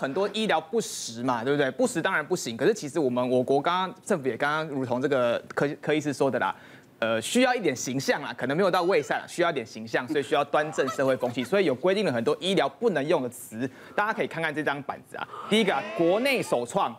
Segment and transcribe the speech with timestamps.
[0.00, 1.68] 很多医疗不实嘛，对不对？
[1.72, 2.56] 不实当然不行。
[2.56, 6.54] 可是其实我们我国刚刚政府也刚刚如同这个柯柯医师说的啦，
[7.00, 13.68] 呃，需要一点形象啊，可能没有到伪善，需要一点形象，所以需要端正社会风气，所以有规定了很多医疗不能用的词。
[13.96, 16.96] 大家可以看看这张板子啊，第一个啊，国内首创。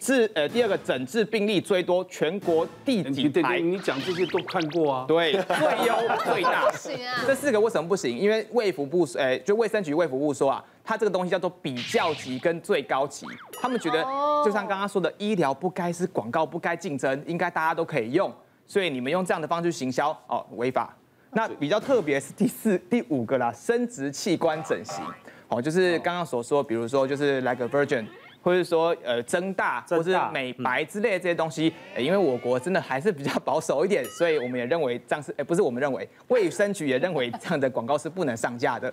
[0.00, 3.58] 治呃，第二个诊治病例最多，全国第几排？
[3.58, 5.04] 你讲这些都看过啊。
[5.08, 6.66] 对，最优最大。
[6.70, 7.24] 不行啊。
[7.26, 8.16] 这四个为什么不行？
[8.16, 13.26] 因为卫福部，呃，就卫生局卫福部说啊，它这个东西叫做比较级跟最高级。
[13.60, 14.02] 他们觉得，
[14.42, 18.34] 就像刚刚说的，医疗不该是广告，不该竞争，应该大家都可以用。
[18.66, 20.96] 所以你们用这样的方式行销，哦，违法。
[21.32, 25.04] 那比较特别是第四、第五个啦，生殖器官整形，
[25.48, 28.06] 哦，就是刚刚所说，比如说就是 like a virgin。
[28.40, 38.90] 或者说，呃，增大或是美白之类的这些东西，因为我国真的还是比较保守一点，所以我们也认为这样是，哎，不是我们认为，卫生局也认为这样的广告是不能上架的。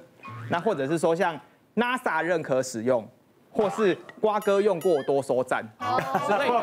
[0.50, 1.39] 那或者是说，像
[1.75, 3.07] NASA 认可使用。
[3.57, 5.66] 或是瓜哥用过多收赞
[6.27, 6.55] 之类的，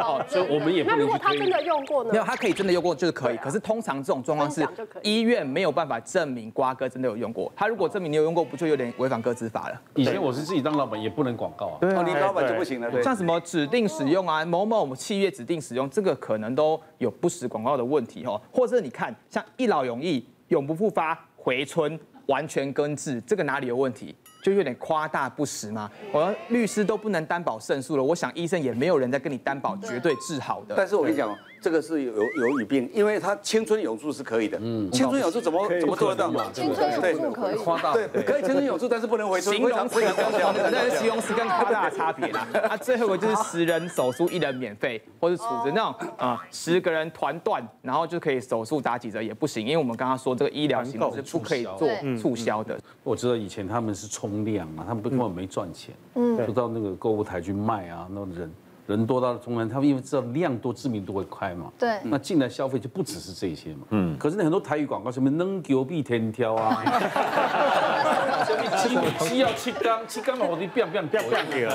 [0.00, 0.98] 哦，所以我们也不能。
[0.98, 2.10] 那如果他真的用过呢？
[2.10, 3.36] 没有，他可以真的用过就是可以。
[3.36, 4.66] 可是通常这种状况是
[5.02, 7.52] 医院没有办法证明瓜哥真的有用过。
[7.54, 9.78] 他如果证明你有用过，不就有点违反个资法了？
[9.96, 11.78] 以前我是自己当老板，也不能广告啊。
[11.78, 13.02] 对，你老板就不行了。
[13.02, 18.40] 像什么指定使用啊，某某企业指定使用，这个可能都有不实广告的问题哦。
[18.50, 24.16] 或者你看，像一劳永逸、永不复发、回春、完全根治，这个哪里有问题？
[24.42, 25.90] 就有点夸大不实嘛？
[26.12, 30.74] 我律师都不能担保胜诉了，我想医生也没有人在跟你担保绝对治好的。
[30.76, 34.58] 但是我跟你讲，这个是有有语病，因为他青春永驻是可以的。
[34.60, 36.46] 嗯，青春永驻怎么怎么做得到嘛？
[36.52, 37.54] 青春永驻可以。
[37.56, 37.92] 夸大。
[37.92, 39.54] 对，可以青春永驻，但是不能回春。
[39.54, 42.48] 形容词跟那是形容词跟 夸大的差别啦。
[42.68, 51.88] 啊，最后一个就是十人手术一人免费，或是处置那种啊十个人团断，然后就可以手术打几折也不行，因为我们刚刚说这个医疗行为是不可以做
[52.18, 52.78] 促销的。
[53.04, 54.40] 我知道以前他们是冲。
[54.40, 58.50] 量啊，他们根本没赚钱，嗯，就到那个购物台去卖啊，那人
[58.90, 66.82] 人多到中间，他们因为知道量多，知名度会快嘛，对，那进来消费就不只是这些嘛，嗯，可是那很多台语广告什么能狗比天挑啊，
[68.76, 71.70] 七七要七缸，七缸我的变变变变掉，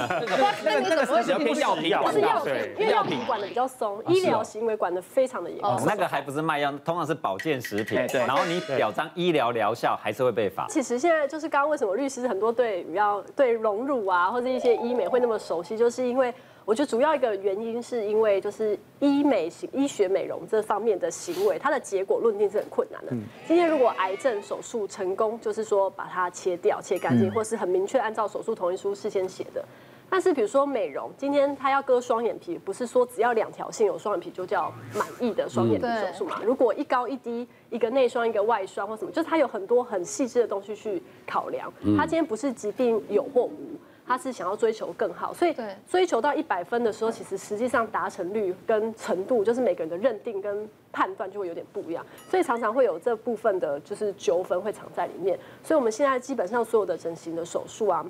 [0.65, 1.61] 那个那个是药品，是
[2.19, 5.63] 药品，因为药品管的比较松，医疗行为管的非常的严。
[5.63, 10.67] 哦，那个还不是卖药，通常是保健食品，对，然后你表彰医疗疗效，还是会被罚。
[10.67, 16.33] 其实现在就是刚刚为什么律师很多对比较对隆乳啊，或者一些医美会那么熟悉，就是因为。
[16.65, 23.11] 我觉得主要一个原因是因为就是医美行医学美容这方面的行为，它的结果论定是很困难的。
[23.47, 29.63] 今天如果癌症手术成功，就是说把它切掉、切干净，或是很明确按照手术同意书事先写的。
[30.07, 36.41] 但是比如说美容，今天他要割双眼皮，不是说只要两条线有双眼皮就叫满意的双眼皮手术嘛？
[36.43, 41.71] 如果一高一低，一个内双一个外双或什么，就是它有很多很细致的东西去考量。
[41.97, 43.57] 它今天不是疾病有或无。
[44.07, 45.55] 他是想要追求更好，所以
[45.89, 55.39] 追求到一百分的时候，其实实际上达成率跟程度，就是每个人的认定跟判断就会有点不一样，所以常常会有这部分的就是纠纷会藏在里面。
[55.63, 58.05] 所以我们现在基本上所有的整形的手术啊，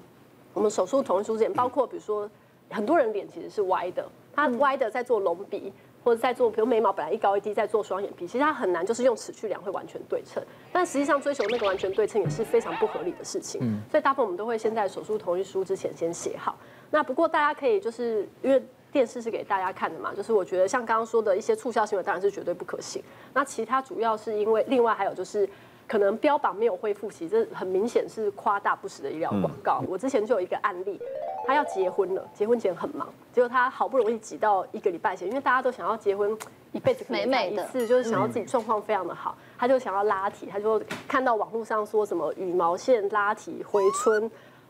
[0.53, 2.29] 我们手术同意书之前，包括比如说
[2.69, 5.71] 很多人脸其实是歪的，他歪的在做隆鼻。
[6.05, 10.41] 或者在做，比如眉毛本来一高一低，在做双眼皮，其实它很难，就是用尺去量会完全对称。
[10.71, 13.59] 但实际上追求那个完全对称也是非常不合理的事情。
[13.63, 16.55] 嗯，所以大部分我们都会先在手术同意书之前先写好。
[16.91, 23.01] 那不过大家可以就是因为电视是给大家看的嘛，就是我觉得像刚刚说的一些促销行为当然是绝对不可行。
[23.33, 25.49] 那其他主要是因为另外还有就是。
[25.87, 29.83] 可能标榜没有恢复期，这很明显是夸大不实的医疗广告。
[29.87, 30.99] 我之前就有一个案例，
[31.45, 36.35] 他要结婚了，结婚前很忙，结果他好不容易挤到一个礼拜前，因为大家都想要结婚
[36.71, 44.29] 一辈子可能来一次，就是想要自己状况非常的好，他就想要拉提，他就看到网络上说什么羽毛线拉提回春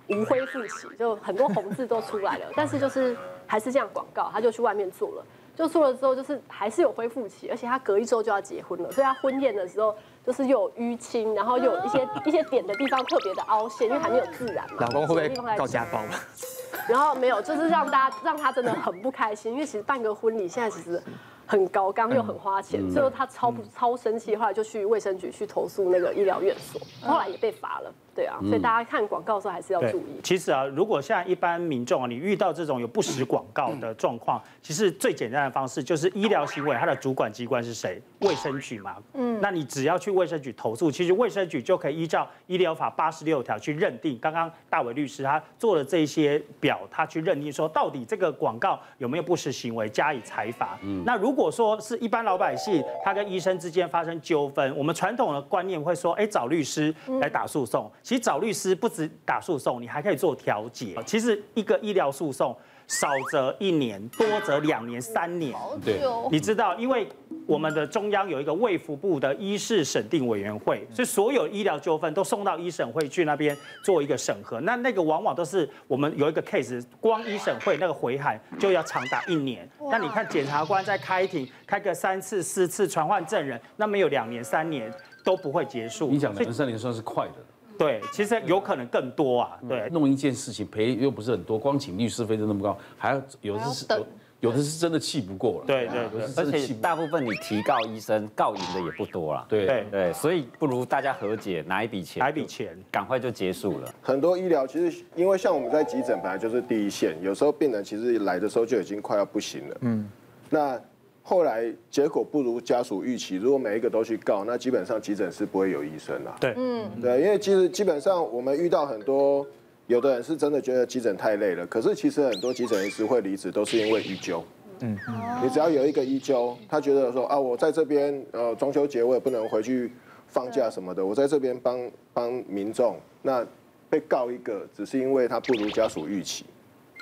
[0.10, 3.16] 无恢复期，就很多红字都出来了，但是就是
[3.48, 9.96] 还是这样广告，他就去外面做了，就做了之后就是还是有恢复期，而且他隔一周就要结婚了，所以他婚宴的时候。
[10.26, 14.78] 就是又有淤青，然后又有一些一些点的地方特别的凹陷，因为还没有自然嘛。
[14.80, 16.02] 老公会不会告家暴？
[16.90, 21.00] 然后没有，就是让大家让他真的很不开心，因为其实办个婚礼现在其实
[21.46, 27.94] 很高刚又很花钱，最后他超超生气，后来就去卫生局去投诉那个医疗院所，后来也被罚了。
[28.16, 30.22] 对啊，所以大家看广告的时候还是要注意。
[30.24, 38.02] 其实啊，如果像一般民众啊，你遇到这种有不实广告的状况，其实最简单的方式就是医疗行为它的主管机关是谁？
[38.22, 38.96] 卫生局嘛。
[39.14, 39.38] 嗯。
[39.42, 44.18] 那你只要去卫生局投诉，其实卫生局就可以依照医疗法八十六条去认定。
[44.20, 50.80] 刚刚大伟律师他做了这些表，他去认定说到底这个广告有没有不实行为，加以裁罚。
[50.84, 51.04] 嗯。
[51.06, 57.92] 那如果说是一般老百姓，他跟医生之间发生纠纷，我们传统的观念会说，哎，找律师来打诉讼。
[58.06, 60.96] 其实找律师不止打诉讼，你还可以做调解。
[61.08, 62.56] 其实一个医疗诉讼。
[62.88, 65.52] 少则一年，多则两年、三年。
[65.84, 66.00] 对，
[66.30, 67.08] 你知道，因为
[67.48, 74.62] 我们的中央有一个卫福部的医事审定委员会，所以所有医疗纠纷都送到医审会去那边做一个审核。
[74.62, 79.68] 那那个往往都是我们有一个 case，光医审会那个回函就要长达一年。
[79.90, 84.94] 那你看检察官在开庭开个三次、四次传唤证人，那没有两年、三年
[85.24, 86.12] 都不会结束。
[86.12, 87.34] 你讲两年、三年算是快的。
[87.78, 89.60] 对，其实有可能更多啊。
[89.68, 94.08] 对，弄一件事情赔又不是很多，光请律师费就那么高，还要有的是有
[94.42, 95.66] 有的是真的气不过了。
[95.66, 96.08] 对对，
[96.38, 99.46] 而且大部分你提告医生告赢的也不多了。
[99.50, 103.94] 对对对，所以不如大家和解，拿一笔钱，拿一笔钱，赶快就结束了。
[104.02, 109.78] 很多医疗其实因为像我们在急诊本来就是第一线，有时候病人其实来的时候就已经快要不行了。
[109.82, 110.10] 嗯，
[110.50, 110.80] 那。
[111.28, 116.36] 后来结果不如家属预期，如果每一个都去告，那基本上急诊室不会有医生了。
[116.40, 119.44] 对，嗯，对，因为其实基本上我们遇到很多，
[119.88, 124.44] 有的人是真的觉得急诊太累了，可是其实很多急诊医师会离职，都是因为医纠。
[124.82, 124.96] 嗯，
[125.42, 129.92] 你只要有一个医纠，他觉得说啊，我在这边呃中秋节我也不能回去
[130.28, 133.44] 放假什么的，我在这边帮帮民众，那
[133.90, 136.46] 被告一个只是因为他不如家属预期，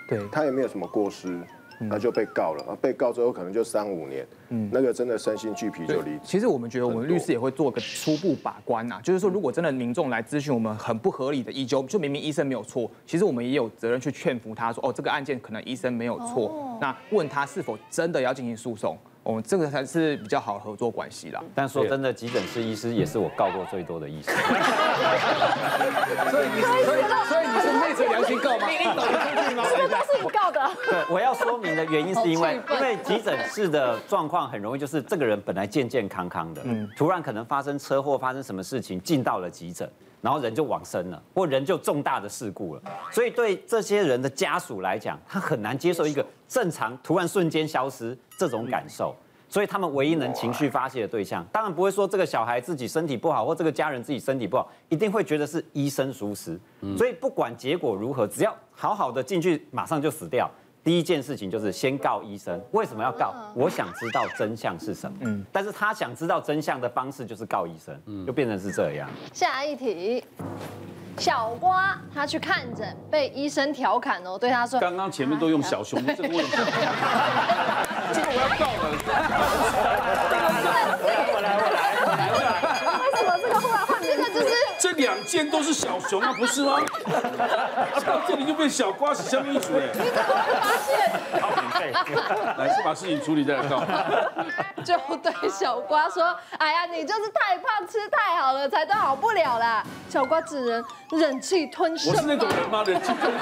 [0.08, 1.38] 对他也没有什么过失。
[1.90, 6.18] 那就被告了，被告之后可能就三五年，嗯，那个真的身心俱疲就离。
[6.24, 18.98] 其实我们觉得，我们律师也会做个初步把关呐，就是说，如果真的民众来咨询我们很不合理的医纠，就明明医生没有错，其实我们也有责任去劝服他说，哦，这个案件可能医生没有错，那问他是否真的要进行诉讼。
[19.24, 21.42] 我们这个才是比较好的合作关系啦。
[21.56, 24.36] 但说真的，急诊室医师也是我告过最多的医生。
[26.30, 27.43] 所以你，所以，所以
[28.34, 29.04] 你是昧着良心告吗？
[29.50, 29.64] 你懂吗？
[29.70, 30.72] 这个都是你告的。
[30.90, 39.90] 对，我要说明的原因是因为，因为急诊室的状况很容易就是这个人本来健健康康的，嗯，突然可能发生车祸，发生什么事情进到了急诊，
[40.22, 42.82] 然后人就往生了，或人就重大的事故了。
[43.12, 49.16] 所以对这些人的家属来讲，他很难接受一个正常突然瞬间消失这种感受。
[49.54, 56.60] 所以他们唯一能情绪发泄的对象，当然不会说这个小孩自己身体不好，或这个家人自己身体不好，一定会觉得是医生疏失。
[56.98, 60.50] 所以不管结果如何，只要好好的进去，马上就死掉。
[60.84, 62.60] 第一件事情就是先告医生。
[62.72, 63.32] 为什么要告？
[63.54, 65.18] 我想知道真相是什么。
[65.22, 69.08] 嗯，但是他想知道真相的方式就是告医生，嗯就变成是这样。
[69.32, 70.26] 下一题。
[71.20, 76.58] 小瓜他去看诊，被医生调侃哦，对他说：“刚刚前面都用小熊这个问题，
[78.12, 78.84] 这个我要告了。”
[81.34, 82.48] 我来，我来，我来，我来。
[83.00, 84.52] 为什么这个后来换这个就是？
[84.80, 86.82] 这两件都是小熊啊，不是吗？
[88.06, 89.88] 到这里就变小瓜子相依组哎。
[89.94, 90.90] 你怎么会发现？
[91.92, 93.84] 来，先 把事情处理再来告。
[94.84, 100.86] 就对小瓜说：“哎呀，你就是太胖，吃太好了，才都好不了啦。”小瓜只能
[101.20, 102.14] 忍气吞声。
[102.14, 102.84] 我是那种人吗？
[102.86, 103.40] 忍气吞声。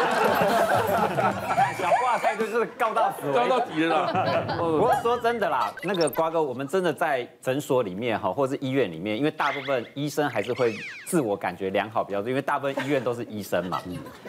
[1.77, 4.55] 小瓜态度就是告到死，告到底了啦。
[4.57, 10.77] 不过说真的啦，那个瓜哥，我们真的在诊所里面哈，或者是医院里面，因为大部分医生还是会
[11.07, 13.81] 自我感觉良好比较多，因为大部分医院都是医生嘛。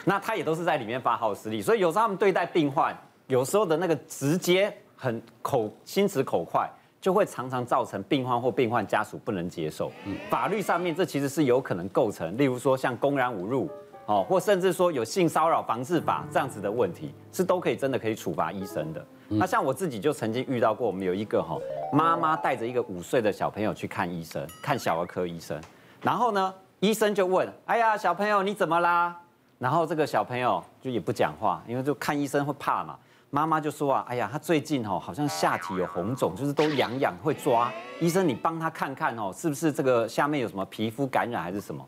[0.04, 2.96] 那他也都是在里面发号施令，所以有时候他们对待病患，
[3.32, 6.70] 有时候的那个直接很口心直口快。
[7.00, 9.90] 就会常常造成病患或病患家属不能接受。
[10.30, 13.68] 法律上面这其实是有可能构成，例如说像公然侮辱，
[14.06, 19.04] 哦，或甚至说有性骚扰防治法这样子的问题，是都可以真的可以处罚医生的。
[19.26, 21.58] 那像我自己就曾经遇到过，我们有一个哈
[21.92, 25.60] 妈妈带着一个五岁的小朋友去看医生，看小儿科医生，
[26.02, 29.20] 然后呢，医生就问，哎呀，小朋友你怎么啦？
[29.58, 32.96] 然后这个小朋友就也不讲话，因为就看医生会怕嘛。
[33.34, 37.72] 妈妈就说啊，哎呀，他最近哦，好像下体有红肿，就是都痒痒会抓。
[37.98, 41.82] 医生，你帮他看看哦，是不是这个下面有什么皮肤感染还是什么？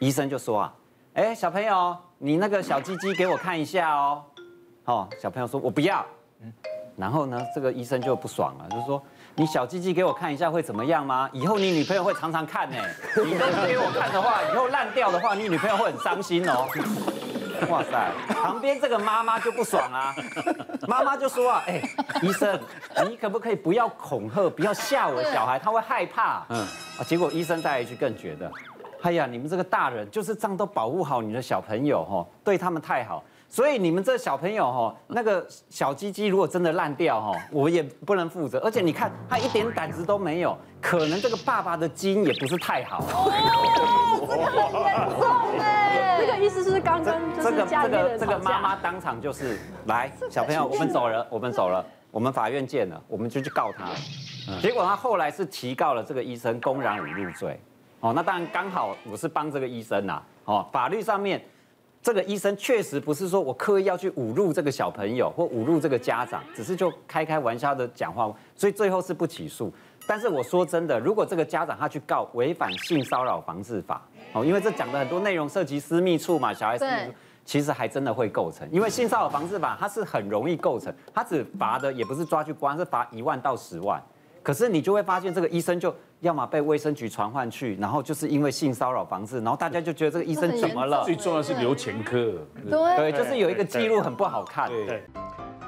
[0.00, 0.74] 医生就说啊，
[1.14, 4.22] 哎，小朋友，你那个小鸡鸡给我看一下哦。
[4.84, 6.04] 哦，小朋友说我不要。
[6.42, 6.52] 嗯，
[6.94, 9.02] 然后呢，这个医生就不爽了，就说
[9.34, 11.26] 你小鸡鸡给我看一下会怎么样吗？
[11.32, 12.76] 以后你女朋友会常常看呢。
[13.24, 16.68] 你都给我看的话，以后烂掉的话，你女朋友会很伤心哦。
[17.68, 20.14] 哇塞，旁边这个妈妈就不爽啊，
[20.88, 21.82] 妈妈就说啊，哎，
[22.22, 22.58] 医生，
[23.08, 26.44] 你可不可以不要恐吓，不要吓我小孩，他会害怕。
[26.48, 26.60] 嗯，
[26.98, 28.50] 啊，结果医生再一句更觉得，
[29.02, 33.22] 哎呀，你们这个大人就是这样都保护好你的小朋友哈，对他们太好。
[33.48, 38.58] 所以你们这小朋友哈，那个小鸡鸡如果真的烂掉哈，我也不能负责。
[38.60, 43.00] 而且你看他一点胆子都没有，可能这个爸爸的基因也不是太好。
[43.00, 43.30] 哦，
[44.26, 45.81] 这个很严重哎。
[46.22, 53.86] 这个意思是刚刚这个这个这个妈妈当场就是来 小朋友，我们走了，我们走了，我们法院见了，我们就去告他。
[54.60, 57.58] 结果他后来是提告了这个医生公然侮辱罪。
[57.98, 60.22] 哦，那当然刚好我是帮这个医生呐。
[60.44, 61.42] 哦，法律上面。
[62.04, 69.72] 这个医生确实不是说我刻意要去侮辱这个小朋友或侮辱这个家长，只是就开开玩笑的讲话，所以最后是不起诉。
[70.06, 77.12] 但是我说真的，如果这个家长他去告违反性骚扰防治法，哦，因为这讲的很多内容涉及私密处嘛，小孩私密处，
[77.44, 78.68] 其实还真的会构成。
[78.70, 84.02] 因为性骚扰防治法它是很容易构成，它只罚的也不是抓去关，是罚一万到十万。
[84.42, 85.94] 可是你就会发现这个医生就。
[86.22, 91.02] 要么被卫生局传唤去，然后就是因为性骚扰防治，然后大家就觉得这个医生怎么了？
[91.04, 94.68] 最重要是留前科，对，对，就是有一个记录很不好看。
[94.68, 95.02] 对，